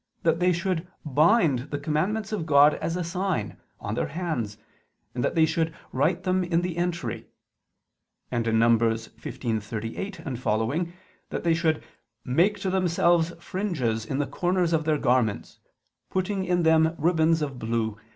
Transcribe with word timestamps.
that 0.23 0.39
they 0.39 0.51
should 0.51 0.87
"bind" 1.05 1.69
the 1.69 1.77
commandments 1.77 2.31
of 2.31 2.47
God 2.47 2.73
"as 2.73 2.95
a 2.95 3.03
sign" 3.03 3.61
on 3.79 3.93
their 3.93 4.07
hands; 4.07 4.57
and 5.13 5.23
that 5.23 5.35
they 5.35 5.45
should 5.45 5.75
"write 5.91 6.23
them 6.23 6.43
in 6.43 6.63
the 6.63 6.75
entry"; 6.75 7.27
and 8.31 8.45
(Num. 8.57 8.79
15:38, 8.79 10.15
seqq.) 10.23 10.91
that 11.29 11.43
they 11.43 11.53
should 11.53 11.83
"make 12.25 12.57
to 12.61 12.71
themselves 12.71 13.33
fringes 13.39 14.03
in 14.03 14.17
the 14.17 14.25
corners 14.25 14.73
of 14.73 14.85
their 14.85 14.97
garments, 14.97 15.59
putting 16.09 16.45
in 16.45 16.63
them 16.63 16.95
ribands 16.97 17.43
of 17.43 17.59
blue 17.59 17.95